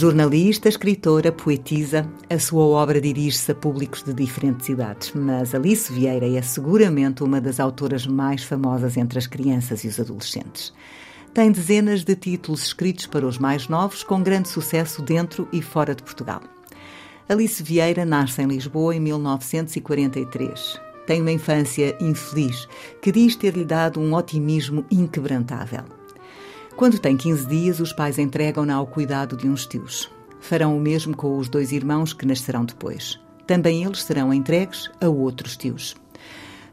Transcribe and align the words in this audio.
Jornalista, 0.00 0.66
escritora, 0.66 1.30
poetisa, 1.30 2.10
a 2.30 2.38
sua 2.38 2.64
obra 2.64 3.02
dirige-se 3.02 3.52
a 3.52 3.54
públicos 3.54 4.02
de 4.02 4.14
diferentes 4.14 4.66
idades, 4.70 5.12
mas 5.14 5.54
Alice 5.54 5.92
Vieira 5.92 6.26
é 6.26 6.40
seguramente 6.40 7.22
uma 7.22 7.38
das 7.38 7.60
autoras 7.60 8.06
mais 8.06 8.42
famosas 8.42 8.96
entre 8.96 9.18
as 9.18 9.26
crianças 9.26 9.84
e 9.84 9.88
os 9.88 10.00
adolescentes. 10.00 10.72
Tem 11.34 11.52
dezenas 11.52 12.02
de 12.02 12.16
títulos 12.16 12.64
escritos 12.64 13.04
para 13.04 13.26
os 13.26 13.36
mais 13.36 13.68
novos, 13.68 14.02
com 14.02 14.22
grande 14.22 14.48
sucesso 14.48 15.02
dentro 15.02 15.46
e 15.52 15.60
fora 15.60 15.94
de 15.94 16.02
Portugal. 16.02 16.40
Alice 17.28 17.62
Vieira 17.62 18.06
nasce 18.06 18.40
em 18.40 18.46
Lisboa 18.46 18.96
em 18.96 19.00
1943. 19.00 20.80
Tem 21.06 21.20
uma 21.20 21.30
infância 21.30 21.94
infeliz, 22.00 22.66
que 23.02 23.12
diz 23.12 23.36
ter-lhe 23.36 23.66
dado 23.66 24.00
um 24.00 24.14
otimismo 24.14 24.82
inquebrantável. 24.90 25.99
Quando 26.80 26.98
tem 26.98 27.14
15 27.14 27.46
dias, 27.46 27.78
os 27.78 27.92
pais 27.92 28.18
entregam-na 28.18 28.74
ao 28.74 28.86
cuidado 28.86 29.36
de 29.36 29.46
uns 29.46 29.66
tios. 29.66 30.10
Farão 30.40 30.74
o 30.74 30.80
mesmo 30.80 31.14
com 31.14 31.36
os 31.36 31.46
dois 31.46 31.72
irmãos 31.72 32.14
que 32.14 32.24
nascerão 32.24 32.64
depois. 32.64 33.20
Também 33.46 33.84
eles 33.84 34.02
serão 34.02 34.32
entregues 34.32 34.90
a 34.98 35.06
outros 35.06 35.58
tios. 35.58 35.94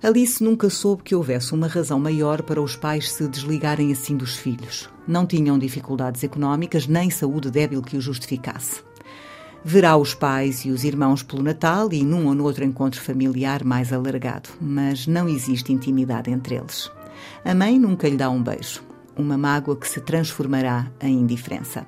Alice 0.02 0.42
nunca 0.42 0.70
soube 0.70 1.04
que 1.04 1.14
houvesse 1.14 1.54
uma 1.54 1.68
razão 1.68 2.00
maior 2.00 2.42
para 2.42 2.62
os 2.62 2.74
pais 2.74 3.12
se 3.12 3.28
desligarem 3.28 3.92
assim 3.92 4.16
dos 4.16 4.38
filhos. 4.38 4.90
Não 5.06 5.26
tinham 5.26 5.60
dificuldades 5.60 6.24
económicas 6.24 6.88
nem 6.88 7.10
saúde 7.10 7.52
débil 7.52 7.82
que 7.82 7.98
o 7.98 8.02
justificasse. 8.02 8.82
Verá 9.62 9.98
os 9.98 10.14
pais 10.14 10.64
e 10.64 10.70
os 10.70 10.86
irmãos 10.86 11.22
pelo 11.22 11.44
Natal 11.44 11.92
e 11.92 12.06
num 12.06 12.28
ou 12.28 12.34
noutro 12.34 12.64
encontro 12.64 13.02
familiar 13.02 13.62
mais 13.66 13.92
alargado, 13.92 14.52
mas 14.62 15.06
não 15.06 15.28
existe 15.28 15.74
intimidade 15.74 16.32
entre 16.32 16.56
eles. 16.56 16.90
A 17.44 17.54
mãe 17.54 17.78
nunca 17.78 18.08
lhe 18.08 18.16
dá 18.16 18.30
um 18.30 18.42
beijo 18.42 18.87
uma 19.18 19.38
mágoa 19.38 19.76
que 19.76 19.88
se 19.88 20.00
transformará 20.02 20.88
em 21.02 21.14
indiferença. 21.14 21.86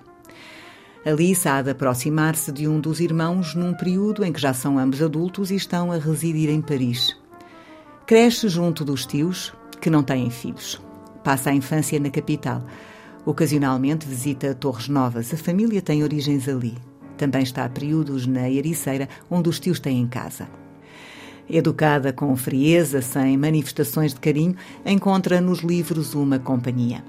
Alice 1.06 1.48
há 1.48 1.62
de 1.62 1.70
aproximar-se 1.72 2.52
de 2.52 2.68
um 2.68 2.80
dos 2.80 3.00
irmãos 3.00 3.56
num 3.56 3.74
período 3.74 4.24
em 4.26 4.34
que 4.34 4.42
já 4.42 4.54
são 4.54 4.78
ambos 4.78 5.02
adultos 5.02 5.50
e 5.50 5.56
estão 5.56 5.94
a 5.94 5.98
residir 5.98 6.50
em 6.50 6.62
Paris. 6.62 7.18
Cresce 8.06 8.50
junto 8.50 8.84
dos 8.84 9.06
tios, 9.06 9.54
que 9.80 9.90
não 9.90 10.04
têm 10.04 10.30
filhos. 10.30 10.80
Passa 11.24 11.52
a 11.52 11.54
infância 11.54 11.98
na 12.00 12.10
capital. 12.10 12.62
Ocasionalmente 13.26 14.06
visita 14.06 14.54
Torres 14.54 14.90
Novas. 14.90 15.34
A 15.34 15.38
família 15.38 15.82
tem 15.82 16.04
origens 16.04 16.50
ali. 16.50 16.78
Também 17.18 17.44
está 17.44 17.64
a 17.64 17.70
períodos 17.70 18.28
na 18.28 18.50
Ericeira, 18.50 19.08
onde 19.32 19.48
os 19.48 19.60
tios 19.60 19.80
têm 19.80 20.06
casa. 20.06 20.50
Educada 21.50 22.12
com 22.12 22.36
frieza, 22.36 23.02
sem 23.02 23.38
manifestações 23.38 24.14
de 24.14 24.20
carinho, 24.20 24.56
encontra 24.86 25.40
nos 25.40 25.60
livros 25.60 26.14
uma 26.14 26.40
companhia 26.40 27.04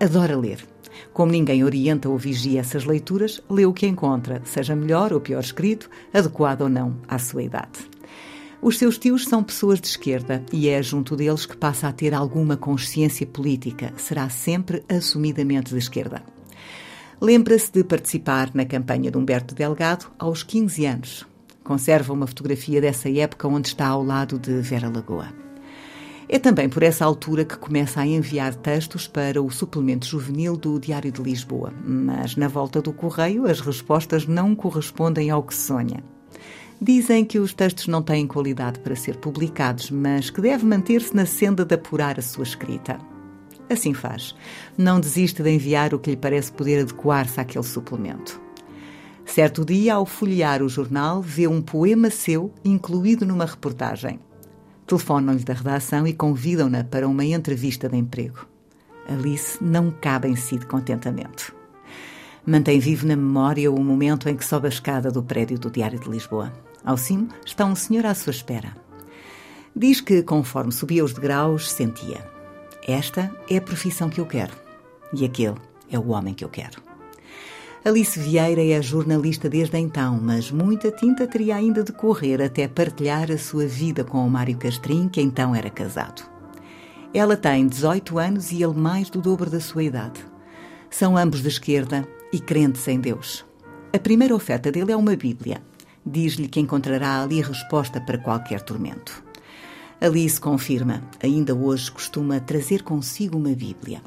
adora 0.00 0.36
ler. 0.36 0.64
Como 1.12 1.32
ninguém 1.32 1.64
orienta 1.64 2.08
ou 2.08 2.18
vigia 2.18 2.60
essas 2.60 2.84
leituras, 2.84 3.42
lê 3.48 3.64
o 3.64 3.72
que 3.72 3.86
encontra, 3.86 4.42
seja 4.44 4.76
melhor 4.76 5.12
ou 5.12 5.20
pior 5.20 5.40
escrito, 5.40 5.88
adequado 6.12 6.62
ou 6.62 6.68
não 6.68 6.96
à 7.08 7.18
sua 7.18 7.42
idade. 7.42 7.96
Os 8.60 8.78
seus 8.78 8.98
tios 8.98 9.24
são 9.24 9.44
pessoas 9.44 9.80
de 9.80 9.86
esquerda 9.86 10.44
e 10.52 10.68
é 10.68 10.82
junto 10.82 11.14
deles 11.14 11.46
que 11.46 11.56
passa 11.56 11.88
a 11.88 11.92
ter 11.92 12.14
alguma 12.14 12.56
consciência 12.56 13.26
política. 13.26 13.92
Será 13.96 14.28
sempre 14.28 14.82
assumidamente 14.88 15.72
de 15.72 15.78
esquerda. 15.78 16.22
Lembra-se 17.20 17.70
de 17.72 17.84
participar 17.84 18.50
na 18.54 18.64
campanha 18.64 19.10
de 19.10 19.16
Humberto 19.16 19.54
Delgado 19.54 20.06
aos 20.18 20.42
15 20.42 20.84
anos. 20.86 21.26
Conserva 21.62 22.12
uma 22.12 22.26
fotografia 22.26 22.80
dessa 22.80 23.10
época 23.10 23.48
onde 23.48 23.68
está 23.68 23.86
ao 23.88 24.02
lado 24.02 24.38
de 24.38 24.60
Vera 24.60 24.88
Lagoa. 24.88 25.45
É 26.28 26.40
também 26.40 26.68
por 26.68 26.82
essa 26.82 27.04
altura 27.04 27.44
que 27.44 27.56
começa 27.56 28.00
a 28.00 28.06
enviar 28.06 28.52
textos 28.52 29.06
para 29.06 29.40
o 29.40 29.48
suplemento 29.48 30.06
juvenil 30.06 30.56
do 30.56 30.80
Diário 30.80 31.12
de 31.12 31.22
Lisboa, 31.22 31.72
mas 31.84 32.34
na 32.34 32.48
volta 32.48 32.82
do 32.82 32.92
correio 32.92 33.46
as 33.46 33.60
respostas 33.60 34.26
não 34.26 34.52
correspondem 34.54 35.30
ao 35.30 35.44
que 35.44 35.54
sonha. 35.54 36.02
Dizem 36.82 37.24
que 37.24 37.38
os 37.38 37.54
textos 37.54 37.86
não 37.86 38.02
têm 38.02 38.26
qualidade 38.26 38.80
para 38.80 38.96
ser 38.96 39.16
publicados, 39.18 39.88
mas 39.90 40.28
que 40.28 40.40
deve 40.40 40.66
manter-se 40.66 41.14
na 41.14 41.24
senda 41.24 41.64
de 41.64 41.74
apurar 41.76 42.18
a 42.18 42.22
sua 42.22 42.42
escrita. 42.42 42.98
Assim 43.70 43.94
faz. 43.94 44.34
Não 44.76 44.98
desiste 44.98 45.42
de 45.42 45.50
enviar 45.50 45.94
o 45.94 45.98
que 45.98 46.10
lhe 46.10 46.16
parece 46.16 46.52
poder 46.52 46.80
adequar-se 46.80 47.40
àquele 47.40 47.64
suplemento. 47.64 48.40
Certo 49.24 49.64
dia, 49.64 49.94
ao 49.94 50.04
folhear 50.04 50.62
o 50.62 50.68
jornal, 50.68 51.22
vê 51.22 51.46
um 51.46 51.62
poema 51.62 52.10
seu 52.10 52.52
incluído 52.64 53.24
numa 53.24 53.46
reportagem. 53.46 54.20
Telefonam-lhe 54.86 55.42
da 55.42 55.54
redação 55.54 56.06
e 56.06 56.12
convidam-na 56.12 56.84
para 56.84 57.08
uma 57.08 57.24
entrevista 57.24 57.88
de 57.88 57.96
emprego. 57.96 58.46
Alice 59.08 59.62
não 59.62 59.90
cabe 59.90 60.28
em 60.28 60.36
si 60.36 60.58
de 60.58 60.66
contentamento. 60.66 61.54
Mantém 62.46 62.78
vivo 62.78 63.06
na 63.06 63.16
memória 63.16 63.70
o 63.72 63.82
momento 63.82 64.28
em 64.28 64.36
que 64.36 64.44
sobe 64.44 64.66
a 64.66 64.70
escada 64.70 65.10
do 65.10 65.22
prédio 65.22 65.58
do 65.58 65.70
Diário 65.70 65.98
de 65.98 66.08
Lisboa. 66.08 66.52
Ao 66.84 66.96
cimo 66.96 67.28
está 67.44 67.64
um 67.64 67.74
senhor 67.74 68.06
à 68.06 68.14
sua 68.14 68.30
espera. 68.30 68.76
Diz 69.74 70.00
que, 70.00 70.22
conforme 70.22 70.70
subia 70.70 71.04
os 71.04 71.12
degraus, 71.12 71.70
sentia: 71.70 72.24
Esta 72.86 73.34
é 73.50 73.56
a 73.56 73.62
profissão 73.62 74.08
que 74.08 74.20
eu 74.20 74.26
quero. 74.26 74.54
E 75.12 75.24
aquele 75.24 75.56
é 75.90 75.98
o 75.98 76.08
homem 76.10 76.32
que 76.32 76.44
eu 76.44 76.48
quero. 76.48 76.85
Alice 77.86 78.18
Vieira 78.18 78.64
é 78.64 78.82
jornalista 78.82 79.48
desde 79.48 79.78
então, 79.78 80.18
mas 80.20 80.50
muita 80.50 80.90
tinta 80.90 81.24
teria 81.24 81.54
ainda 81.54 81.84
de 81.84 81.92
correr 81.92 82.42
até 82.42 82.66
partilhar 82.66 83.30
a 83.30 83.38
sua 83.38 83.64
vida 83.64 84.02
com 84.02 84.26
o 84.26 84.28
Mário 84.28 84.56
Castrim, 84.56 85.08
que 85.08 85.20
então 85.20 85.54
era 85.54 85.70
casado. 85.70 86.28
Ela 87.14 87.36
tem 87.36 87.64
18 87.64 88.18
anos 88.18 88.50
e 88.50 88.60
ele 88.60 88.74
mais 88.74 89.08
do 89.08 89.20
dobro 89.20 89.48
da 89.48 89.60
sua 89.60 89.84
idade. 89.84 90.18
São 90.90 91.16
ambos 91.16 91.42
de 91.42 91.48
esquerda 91.48 92.04
e 92.32 92.40
crentes 92.40 92.88
em 92.88 92.98
Deus. 92.98 93.44
A 93.92 94.00
primeira 94.00 94.34
oferta 94.34 94.72
dele 94.72 94.90
é 94.90 94.96
uma 94.96 95.14
Bíblia. 95.14 95.62
Diz-lhe 96.04 96.48
que 96.48 96.58
encontrará 96.58 97.22
ali 97.22 97.40
resposta 97.40 98.00
para 98.00 98.18
qualquer 98.18 98.62
tormento. 98.62 99.22
Alice 100.00 100.40
confirma, 100.40 101.04
ainda 101.22 101.54
hoje 101.54 101.88
costuma 101.92 102.40
trazer 102.40 102.82
consigo 102.82 103.38
uma 103.38 103.54
Bíblia. 103.54 104.02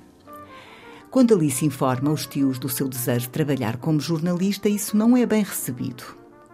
Quando 1.12 1.34
Alice 1.34 1.66
informa 1.66 2.12
os 2.12 2.28
tios 2.28 2.60
do 2.60 2.70
seu 2.70 2.88
desejo 2.88 3.22
de 3.22 3.30
trabalhar 3.30 3.78
como 3.78 4.00
jornalista, 4.00 4.70
isso 4.70 4.96
não 4.96 5.18
é 5.18 5.26
bem 5.26 5.42
recebido. 5.42 6.04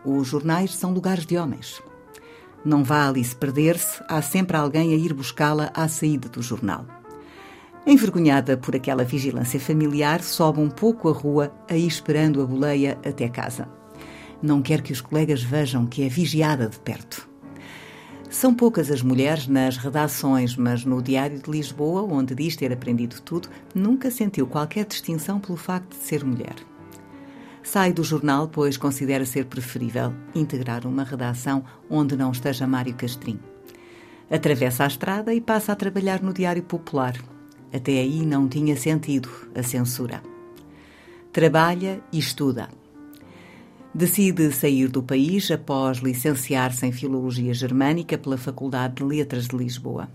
Os 0.06 0.30
jornais 0.30 0.74
são 0.74 0.94
lugares 0.94 1.26
de 1.26 1.38
homens. 1.38 1.84
Não 2.64 2.82
vá 2.82 3.06
Alice 3.06 3.36
perder-se, 3.36 4.02
há 4.08 4.22
sempre 4.22 4.56
alguém 4.56 4.94
a 4.94 4.96
ir 4.96 5.14
buscá-la 5.14 5.72
à 5.74 5.90
saída 5.90 6.30
do 6.30 6.42
jornal. 6.42 6.86
Envergonhada 7.86 8.56
por 8.56 8.74
aquela 8.74 9.04
vigilância 9.04 9.60
familiar, 9.60 10.24
sobe 10.24 10.62
um 10.62 10.70
pouco 10.70 11.10
a 11.10 11.12
rua, 11.12 11.52
aí 11.70 11.86
esperando 11.86 12.42
a 12.42 12.46
boleia 12.46 12.98
até 13.06 13.28
casa. 13.28 13.68
Não 14.42 14.62
quer 14.62 14.82
que 14.82 14.94
os 14.94 15.02
colegas 15.02 15.44
vejam 15.44 15.86
que 15.86 16.02
é 16.02 16.08
vigiada 16.08 16.70
de 16.70 16.80
perto. 16.80 17.35
São 18.30 18.54
poucas 18.54 18.92
as 18.92 19.02
mulheres 19.02 19.48
nas 19.48 19.78
redações, 19.78 20.56
mas 20.56 20.84
no 20.84 21.02
Diário 21.02 21.40
de 21.40 21.50
Lisboa, 21.50 22.02
onde 22.04 22.36
diz 22.36 22.56
ter 22.56 22.72
aprendido 22.72 23.22
tudo, 23.22 23.50
nunca 23.74 24.12
sentiu 24.12 24.48
qualquer 24.48 24.86
distinção 24.86 25.40
pelo 25.40 25.58
facto 25.58 25.96
de 25.96 26.04
ser 26.04 26.24
mulher. 26.26 26.56
Sai 27.64 27.94
do 27.94 28.04
jornal, 28.04 28.48
pois 28.48 28.78
considera 28.78 29.26
ser 29.26 29.46
preferível 29.46 30.14
integrar 30.36 30.86
uma 30.86 31.04
redação 31.04 31.64
onde 31.90 32.16
não 32.16 32.32
esteja 32.32 32.68
Mário 32.68 32.94
Castrim. 32.94 33.40
Atravessa 34.30 34.84
a 34.84 34.88
estrada 34.88 35.34
e 35.34 35.42
passa 35.42 35.72
a 35.72 35.76
trabalhar 35.76 36.22
no 36.22 36.34
Diário 36.34 36.64
Popular. 36.64 37.16
Até 37.74 37.94
aí 37.94 38.26
não 38.26 38.48
tinha 38.48 38.76
sentido 38.76 39.30
a 39.56 39.64
censura. 39.64 40.22
Trabalha 41.32 42.02
e 42.12 42.20
estuda. 42.20 42.70
Decide 43.96 44.52
sair 44.52 44.90
do 44.90 45.02
país 45.02 45.50
após 45.50 46.00
licenciar-se 46.00 46.86
em 46.86 46.92
Filologia 46.92 47.54
Germânica 47.54 48.18
pela 48.18 48.38
Faculdade 48.38 48.96
de 48.96 49.04
Letras 49.06 49.48
de 49.48 49.56
Lisboa. 49.56 50.10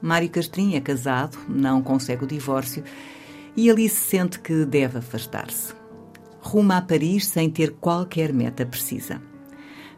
Mário 0.00 0.30
Castrim 0.30 0.76
é 0.76 0.80
casado, 0.80 1.36
não 1.48 1.82
consegue 1.82 2.22
o 2.22 2.28
divórcio 2.28 2.84
e 3.56 3.68
Alice 3.68 3.96
sente 3.96 4.38
que 4.38 4.64
deve 4.64 4.98
afastar-se. 4.98 5.74
Ruma 6.38 6.76
a 6.76 6.82
Paris 6.82 7.26
sem 7.26 7.50
ter 7.50 7.72
qualquer 7.72 8.32
meta 8.32 8.64
precisa. 8.64 9.20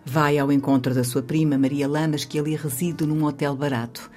Vai 0.03 0.39
ao 0.39 0.51
encontro 0.51 0.95
da 0.95 1.05
sua 1.05 1.21
prima 1.21 1.59
Maria 1.59 1.87
Lamas, 1.87 2.25
que 2.25 2.39
ali 2.39 2.57
reside 2.57 3.05
num 3.05 3.23
hotel 3.23 3.55
barato. 3.55 4.11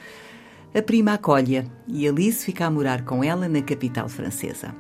A 0.74 0.82
prima 0.82 1.16
acolhe-a 1.16 1.66
e 1.90 2.08
Alice 2.08 2.46
fica 2.46 2.68
a 2.68 2.72
morar 2.72 3.04
com 3.04 3.22
ela 3.22 3.50
na 3.50 3.62
capital 3.62 4.08
francesa. 4.08 4.74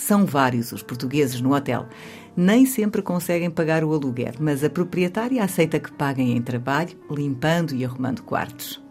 São 0.00 0.24
vários 0.24 0.72
os 0.72 0.82
portugueses 0.82 1.42
no 1.42 1.54
hotel. 1.54 1.86
Nem 2.34 2.64
sempre 2.64 3.02
conseguem 3.02 3.50
pagar 3.50 3.84
o 3.84 3.92
aluguer, 3.92 4.34
mas 4.40 4.64
a 4.64 4.70
proprietária 4.70 5.44
aceita 5.44 5.78
que 5.78 5.92
paguem 5.92 6.34
em 6.34 6.40
trabalho, 6.40 6.96
limpando 7.10 7.74
e 7.74 7.84
arrumando 7.84 8.22
quartos. 8.22 8.82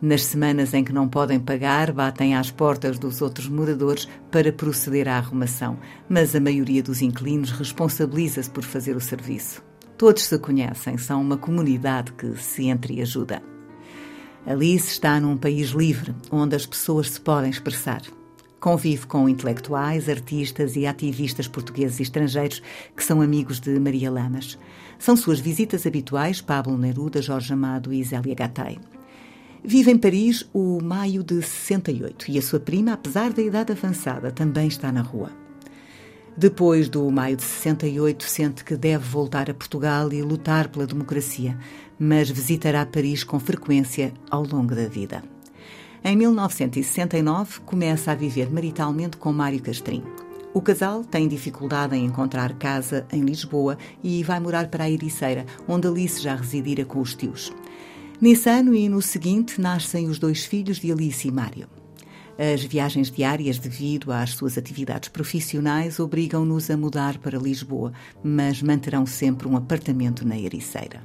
Nas 0.00 0.22
semanas 0.22 0.72
em 0.74 0.84
que 0.84 0.92
não 0.92 1.08
podem 1.08 1.40
pagar, 1.40 1.90
batem 1.90 2.36
às 2.36 2.52
portas 2.52 3.00
dos 3.00 3.20
outros 3.20 3.48
moradores 3.48 4.08
para 4.30 4.52
proceder 4.52 5.08
à 5.08 5.16
arrumação, 5.16 5.76
mas 6.08 6.36
a 6.36 6.40
maioria 6.40 6.84
dos 6.84 7.02
inquilinos 7.02 7.50
responsabiliza-se 7.50 8.48
por 8.48 8.62
fazer 8.62 8.94
o 8.94 9.00
serviço. 9.00 9.60
Todos 9.98 10.22
se 10.22 10.38
conhecem, 10.38 10.96
são 10.98 11.20
uma 11.20 11.36
comunidade 11.36 12.12
que 12.12 12.36
se 12.36 12.68
entreajuda. 12.68 13.42
Alice 14.46 14.92
está 14.92 15.18
num 15.18 15.36
país 15.36 15.70
livre, 15.70 16.14
onde 16.30 16.54
as 16.54 16.64
pessoas 16.64 17.10
se 17.10 17.20
podem 17.20 17.50
expressar. 17.50 18.02
Convive 18.60 19.06
com 19.06 19.28
intelectuais, 19.28 20.08
artistas 20.08 20.74
e 20.74 20.84
ativistas 20.84 21.46
portugueses 21.46 22.00
e 22.00 22.02
estrangeiros 22.02 22.60
que 22.96 23.04
são 23.04 23.20
amigos 23.20 23.60
de 23.60 23.78
Maria 23.78 24.10
Lamas. 24.10 24.58
São 24.98 25.16
suas 25.16 25.38
visitas 25.38 25.86
habituais 25.86 26.40
Pablo 26.40 26.76
Neruda, 26.76 27.22
Jorge 27.22 27.52
Amado 27.52 27.92
e 27.92 28.02
Zélia 28.02 28.34
Gattai. 28.34 28.78
Vive 29.62 29.92
em 29.92 29.98
Paris 29.98 30.48
o 30.52 30.80
maio 30.82 31.22
de 31.22 31.40
68 31.42 32.30
e 32.30 32.38
a 32.38 32.42
sua 32.42 32.58
prima, 32.58 32.92
apesar 32.92 33.32
da 33.32 33.42
idade 33.42 33.72
avançada, 33.72 34.30
também 34.32 34.66
está 34.66 34.90
na 34.90 35.02
rua. 35.02 35.30
Depois 36.36 36.88
do 36.88 37.10
maio 37.10 37.36
de 37.36 37.42
68, 37.42 38.24
sente 38.24 38.64
que 38.64 38.76
deve 38.76 39.04
voltar 39.04 39.50
a 39.50 39.54
Portugal 39.54 40.12
e 40.12 40.22
lutar 40.22 40.68
pela 40.68 40.86
democracia, 40.86 41.58
mas 41.98 42.30
visitará 42.30 42.86
Paris 42.86 43.24
com 43.24 43.40
frequência 43.40 44.12
ao 44.30 44.44
longo 44.44 44.74
da 44.74 44.86
vida. 44.86 45.22
Em 46.04 46.16
1969, 46.16 47.60
começa 47.60 48.12
a 48.12 48.14
viver 48.14 48.50
maritalmente 48.50 49.16
com 49.16 49.32
Mário 49.32 49.60
Castrim. 49.60 50.02
O 50.54 50.62
casal 50.62 51.04
tem 51.04 51.26
dificuldade 51.26 51.96
em 51.96 52.04
encontrar 52.06 52.54
casa 52.54 53.06
em 53.12 53.20
Lisboa 53.20 53.76
e 54.02 54.22
vai 54.22 54.38
morar 54.38 54.68
para 54.68 54.84
a 54.84 54.90
Ericeira, 54.90 55.44
onde 55.66 55.88
Alice 55.88 56.22
já 56.22 56.36
residira 56.36 56.84
com 56.84 57.00
os 57.00 57.14
tios. 57.14 57.52
Nesse 58.20 58.48
ano 58.48 58.74
e 58.74 58.88
no 58.88 59.02
seguinte 59.02 59.60
nascem 59.60 60.08
os 60.08 60.18
dois 60.18 60.44
filhos 60.44 60.78
de 60.78 60.90
Alice 60.90 61.26
e 61.26 61.32
Mário. 61.32 61.68
As 62.38 62.62
viagens 62.62 63.10
diárias, 63.10 63.58
devido 63.58 64.12
às 64.12 64.30
suas 64.30 64.56
atividades 64.56 65.08
profissionais, 65.08 65.98
obrigam-nos 65.98 66.70
a 66.70 66.76
mudar 66.76 67.18
para 67.18 67.36
Lisboa, 67.36 67.92
mas 68.22 68.62
manterão 68.62 69.04
sempre 69.04 69.48
um 69.48 69.56
apartamento 69.56 70.26
na 70.26 70.38
Ericeira. 70.38 71.02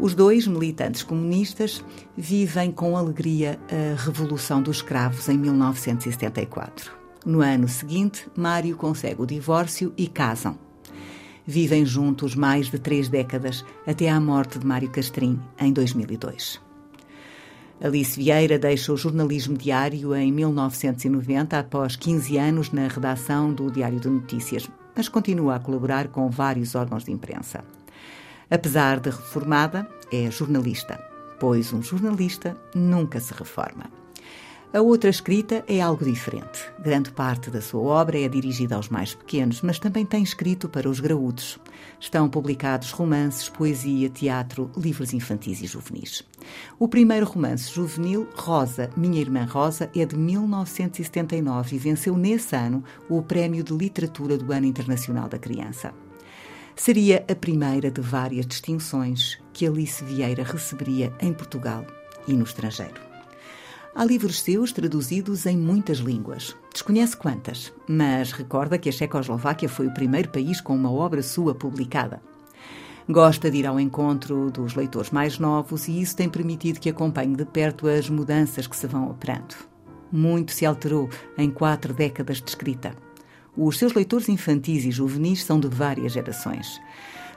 Os 0.00 0.14
dois 0.14 0.46
militantes 0.46 1.02
comunistas 1.02 1.84
vivem 2.16 2.70
com 2.70 2.96
alegria 2.96 3.58
a 3.68 4.00
Revolução 4.00 4.62
dos 4.62 4.76
Escravos 4.76 5.28
em 5.28 5.36
1974. 5.36 6.92
No 7.26 7.40
ano 7.40 7.66
seguinte, 7.66 8.28
Mário 8.36 8.76
consegue 8.76 9.20
o 9.20 9.26
divórcio 9.26 9.92
e 9.96 10.06
casam. 10.06 10.56
Vivem 11.44 11.84
juntos 11.84 12.36
mais 12.36 12.70
de 12.70 12.78
três 12.78 13.08
décadas, 13.08 13.64
até 13.84 14.08
à 14.08 14.20
morte 14.20 14.60
de 14.60 14.66
Mário 14.66 14.88
Castrim, 14.88 15.40
em 15.58 15.72
2002. 15.72 16.60
Alice 17.80 18.16
Vieira 18.16 18.56
deixa 18.56 18.92
o 18.92 18.96
jornalismo 18.96 19.56
diário 19.56 20.14
em 20.14 20.30
1990, 20.30 21.58
após 21.58 21.96
15 21.96 22.38
anos 22.38 22.70
na 22.70 22.86
redação 22.86 23.52
do 23.52 23.68
Diário 23.68 23.98
de 23.98 24.08
Notícias, 24.08 24.70
mas 24.94 25.08
continua 25.08 25.56
a 25.56 25.60
colaborar 25.60 26.06
com 26.08 26.30
vários 26.30 26.76
órgãos 26.76 27.04
de 27.04 27.10
imprensa. 27.10 27.64
Apesar 28.50 28.98
de 29.00 29.10
reformada, 29.10 29.86
é 30.10 30.30
jornalista, 30.30 30.98
pois 31.38 31.72
um 31.72 31.82
jornalista 31.82 32.56
nunca 32.74 33.20
se 33.20 33.34
reforma. 33.34 33.90
A 34.70 34.82
outra 34.82 35.08
escrita 35.08 35.64
é 35.66 35.80
algo 35.80 36.04
diferente. 36.04 36.60
Grande 36.78 37.10
parte 37.10 37.50
da 37.50 37.60
sua 37.60 37.80
obra 37.80 38.20
é 38.20 38.28
dirigida 38.28 38.76
aos 38.76 38.90
mais 38.90 39.14
pequenos, 39.14 39.62
mas 39.62 39.78
também 39.78 40.04
tem 40.04 40.22
escrito 40.22 40.68
para 40.68 40.90
os 40.90 41.00
graúdos. 41.00 41.58
Estão 41.98 42.28
publicados 42.28 42.90
romances, 42.90 43.48
poesia, 43.48 44.10
teatro, 44.10 44.70
livros 44.76 45.14
infantis 45.14 45.62
e 45.62 45.66
juvenis. 45.66 46.22
O 46.78 46.86
primeiro 46.86 47.24
romance 47.24 47.72
juvenil, 47.72 48.28
Rosa, 48.34 48.90
Minha 48.94 49.22
Irmã 49.22 49.44
Rosa, 49.44 49.90
é 49.96 50.04
de 50.04 50.16
1979 50.16 51.76
e 51.76 51.78
venceu 51.78 52.14
nesse 52.14 52.54
ano 52.54 52.84
o 53.08 53.22
Prémio 53.22 53.64
de 53.64 53.72
Literatura 53.72 54.36
do 54.36 54.52
Ano 54.52 54.66
Internacional 54.66 55.30
da 55.30 55.38
Criança. 55.38 55.94
Seria 56.78 57.24
a 57.28 57.34
primeira 57.34 57.90
de 57.90 58.00
várias 58.00 58.46
distinções 58.46 59.36
que 59.52 59.66
Alice 59.66 60.02
Vieira 60.04 60.44
receberia 60.44 61.12
em 61.20 61.32
Portugal 61.32 61.84
e 62.26 62.32
no 62.32 62.44
estrangeiro. 62.44 63.00
Há 63.92 64.04
livros 64.04 64.40
seus 64.40 64.70
traduzidos 64.70 65.44
em 65.44 65.58
muitas 65.58 65.98
línguas. 65.98 66.56
Desconhece 66.72 67.16
quantas, 67.16 67.72
mas 67.88 68.30
recorda 68.30 68.78
que 68.78 68.88
a 68.88 68.92
Checoslováquia 68.92 69.68
foi 69.68 69.88
o 69.88 69.92
primeiro 69.92 70.28
país 70.28 70.60
com 70.60 70.72
uma 70.72 70.90
obra 70.90 71.20
sua 71.20 71.52
publicada. 71.52 72.22
Gosta 73.08 73.50
de 73.50 73.58
ir 73.58 73.66
ao 73.66 73.80
encontro 73.80 74.48
dos 74.48 74.76
leitores 74.76 75.10
mais 75.10 75.36
novos 75.36 75.88
e 75.88 76.00
isso 76.00 76.14
tem 76.14 76.28
permitido 76.28 76.78
que 76.78 76.90
acompanhe 76.90 77.34
de 77.34 77.44
perto 77.44 77.88
as 77.88 78.08
mudanças 78.08 78.68
que 78.68 78.76
se 78.76 78.86
vão 78.86 79.10
operando. 79.10 79.56
Muito 80.12 80.52
se 80.52 80.64
alterou 80.64 81.10
em 81.36 81.50
quatro 81.50 81.92
décadas 81.92 82.40
de 82.40 82.48
escrita. 82.48 82.94
Os 83.56 83.78
seus 83.78 83.92
leitores 83.92 84.28
infantis 84.28 84.84
e 84.84 84.90
juvenis 84.90 85.44
são 85.44 85.58
de 85.58 85.68
várias 85.68 86.12
gerações. 86.12 86.80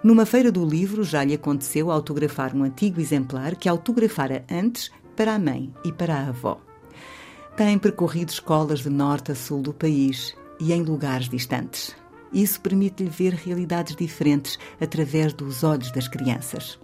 Numa 0.04 0.26
feira 0.26 0.52
do 0.52 0.66
livro 0.66 1.04
já 1.04 1.24
lhe 1.24 1.34
aconteceu 1.34 1.92
autografar 1.92 2.56
um 2.56 2.64
antigo 2.64 3.00
exemplar 3.00 3.56
que 3.56 3.70
autografara 3.70 4.44
antes 4.50 4.92
para 5.16 5.36
a 5.36 5.40
mãe 5.40 5.72
e 5.84 5.92
para 5.92 6.16
a 6.16 6.28
avó. 6.30 6.60
Tem 7.56 7.78
percorrido 7.78 8.32
escolas 8.32 8.80
de 8.80 8.90
norte 8.90 9.32
a 9.32 9.36
sul 9.36 9.62
do 9.62 9.74
país 9.74 10.36
e 10.60 10.74
em 10.74 10.82
lugares 10.82 11.30
distantes. 11.30 11.96
Isso 12.34 12.62
permite-lhe 12.62 13.10
ver 13.10 13.34
realidades 13.34 13.96
diferentes 13.96 14.58
através 14.80 15.34
dos 15.34 15.64
olhos 15.64 15.92
das 15.92 16.08
crianças. 16.08 16.80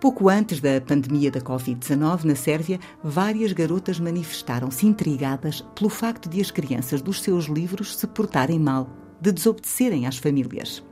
Pouco 0.00 0.30
antes 0.30 0.60
da 0.60 0.80
pandemia 0.80 1.30
da 1.30 1.42
Covid-19 1.42 2.24
na 2.24 2.34
Sérvia, 2.34 2.80
várias 3.04 3.52
garotas 3.52 4.00
manifestaram-se 4.00 4.86
intrigadas 4.86 5.60
pelo 5.74 5.90
facto 5.90 6.26
de 6.26 6.40
as 6.40 6.50
crianças 6.50 7.02
dos 7.02 7.20
seus 7.20 7.44
livros 7.44 7.98
se 7.98 8.06
portarem 8.06 8.58
mal, 8.58 8.88
de 9.20 9.30
desobedecerem 9.30 10.06
às 10.06 10.16
famílias. 10.16 10.82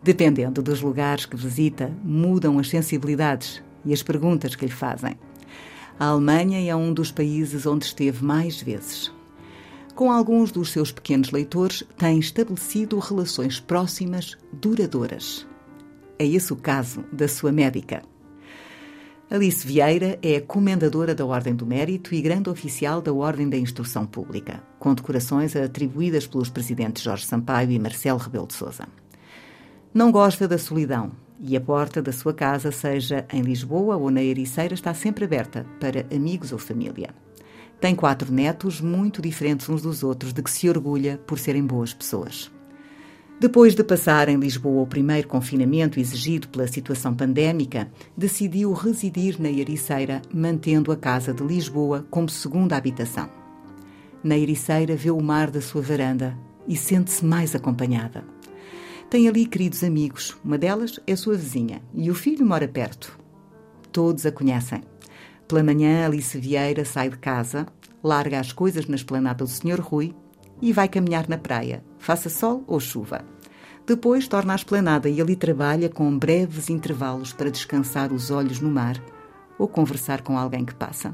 Dependendo 0.00 0.62
dos 0.62 0.80
lugares 0.80 1.26
que 1.26 1.36
visita, 1.36 1.92
mudam 2.04 2.60
as 2.60 2.68
sensibilidades 2.68 3.60
e 3.84 3.92
as 3.92 4.04
perguntas 4.04 4.54
que 4.54 4.66
lhe 4.66 4.70
fazem. 4.70 5.16
A 5.98 6.06
Alemanha 6.06 6.70
é 6.70 6.76
um 6.76 6.94
dos 6.94 7.10
países 7.10 7.66
onde 7.66 7.86
esteve 7.86 8.24
mais 8.24 8.62
vezes. 8.62 9.12
Com 9.96 10.12
alguns 10.12 10.52
dos 10.52 10.70
seus 10.70 10.92
pequenos 10.92 11.32
leitores, 11.32 11.82
tem 11.96 12.20
estabelecido 12.20 13.00
relações 13.00 13.58
próximas, 13.58 14.38
duradouras. 14.52 15.44
É 16.20 16.24
esse 16.24 16.52
o 16.52 16.56
caso 16.56 17.04
da 17.12 17.26
sua 17.26 17.50
médica. 17.50 18.00
Alice 19.30 19.66
Vieira 19.66 20.18
é 20.22 20.40
comendadora 20.40 21.14
da 21.14 21.26
Ordem 21.26 21.54
do 21.54 21.66
Mérito 21.66 22.14
e 22.14 22.22
grande 22.22 22.48
oficial 22.48 23.02
da 23.02 23.12
Ordem 23.12 23.46
da 23.46 23.58
Instrução 23.58 24.06
Pública, 24.06 24.62
com 24.78 24.94
decorações 24.94 25.54
atribuídas 25.54 26.26
pelos 26.26 26.48
presidentes 26.48 27.02
Jorge 27.02 27.26
Sampaio 27.26 27.70
e 27.70 27.78
Marcelo 27.78 28.18
Rebelo 28.18 28.46
de 28.46 28.54
Sousa. 28.54 28.88
Não 29.92 30.10
gosta 30.10 30.48
da 30.48 30.56
solidão, 30.56 31.12
e 31.38 31.54
a 31.58 31.60
porta 31.60 32.00
da 32.00 32.10
sua 32.10 32.32
casa, 32.32 32.72
seja 32.72 33.26
em 33.30 33.42
Lisboa 33.42 33.96
ou 33.98 34.10
na 34.10 34.22
Ericeira, 34.22 34.72
está 34.72 34.94
sempre 34.94 35.26
aberta 35.26 35.66
para 35.78 36.06
amigos 36.10 36.50
ou 36.50 36.58
família. 36.58 37.10
Tem 37.78 37.94
quatro 37.94 38.32
netos 38.32 38.80
muito 38.80 39.20
diferentes 39.20 39.68
uns 39.68 39.82
dos 39.82 40.02
outros, 40.02 40.32
de 40.32 40.42
que 40.42 40.50
se 40.50 40.70
orgulha 40.70 41.20
por 41.26 41.38
serem 41.38 41.66
boas 41.66 41.92
pessoas. 41.92 42.50
Depois 43.40 43.72
de 43.76 43.84
passar 43.84 44.28
em 44.28 44.36
Lisboa 44.36 44.82
o 44.82 44.86
primeiro 44.86 45.28
confinamento 45.28 46.00
exigido 46.00 46.48
pela 46.48 46.66
situação 46.66 47.14
pandémica, 47.14 47.88
decidiu 48.16 48.72
residir 48.72 49.40
na 49.40 49.48
Ericeira, 49.48 50.20
mantendo 50.34 50.90
a 50.90 50.96
casa 50.96 51.32
de 51.32 51.44
Lisboa 51.44 52.04
como 52.10 52.28
segunda 52.28 52.76
habitação. 52.76 53.30
Na 54.24 54.36
Ericeira 54.36 54.96
vê 54.96 55.12
o 55.12 55.20
mar 55.20 55.52
da 55.52 55.60
sua 55.60 55.80
varanda 55.80 56.36
e 56.66 56.76
sente-se 56.76 57.24
mais 57.24 57.54
acompanhada. 57.54 58.24
Tem 59.08 59.28
ali 59.28 59.46
queridos 59.46 59.84
amigos, 59.84 60.36
uma 60.44 60.58
delas 60.58 60.98
é 61.06 61.14
sua 61.14 61.36
vizinha 61.36 61.80
e 61.94 62.10
o 62.10 62.16
filho 62.16 62.44
mora 62.44 62.66
perto. 62.66 63.16
Todos 63.92 64.26
a 64.26 64.32
conhecem. 64.32 64.82
Pela 65.46 65.62
manhã, 65.62 66.04
Alice 66.04 66.36
Vieira 66.36 66.84
sai 66.84 67.08
de 67.08 67.18
casa, 67.18 67.68
larga 68.02 68.40
as 68.40 68.52
coisas 68.52 68.88
na 68.88 68.96
esplanada 68.96 69.44
do 69.44 69.50
Sr. 69.50 69.80
Rui 69.80 70.12
e 70.60 70.72
vai 70.72 70.88
caminhar 70.88 71.28
na 71.28 71.38
praia, 71.38 71.84
faça 71.98 72.28
sol 72.28 72.64
ou 72.66 72.80
chuva. 72.80 73.24
Depois 73.86 74.28
torna 74.28 74.52
à 74.52 74.56
esplanada 74.56 75.08
e 75.08 75.20
ali 75.20 75.34
trabalha 75.34 75.88
com 75.88 76.18
breves 76.18 76.68
intervalos 76.68 77.32
para 77.32 77.50
descansar 77.50 78.12
os 78.12 78.30
olhos 78.30 78.60
no 78.60 78.70
mar 78.70 79.02
ou 79.58 79.66
conversar 79.66 80.20
com 80.22 80.36
alguém 80.36 80.64
que 80.64 80.74
passa. 80.74 81.12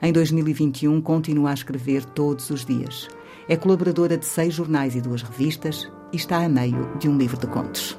Em 0.00 0.12
2021, 0.12 1.00
continua 1.00 1.50
a 1.50 1.54
escrever 1.54 2.04
todos 2.04 2.50
os 2.50 2.64
dias. 2.64 3.08
É 3.48 3.56
colaboradora 3.56 4.16
de 4.16 4.24
seis 4.24 4.54
jornais 4.54 4.94
e 4.94 5.00
duas 5.00 5.22
revistas 5.22 5.90
e 6.12 6.16
está 6.16 6.44
a 6.44 6.48
meio 6.48 6.96
de 6.98 7.08
um 7.08 7.18
livro 7.18 7.36
de 7.36 7.46
contos. 7.46 7.98